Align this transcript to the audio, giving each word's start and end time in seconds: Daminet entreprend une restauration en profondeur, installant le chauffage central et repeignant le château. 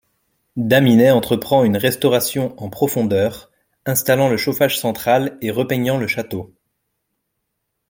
Daminet 0.57 1.11
entreprend 1.11 1.63
une 1.63 1.77
restauration 1.77 2.59
en 2.59 2.71
profondeur, 2.71 3.51
installant 3.85 4.29
le 4.29 4.35
chauffage 4.37 4.79
central 4.79 5.37
et 5.41 5.51
repeignant 5.51 5.97
le 5.99 6.07
château. 6.07 6.55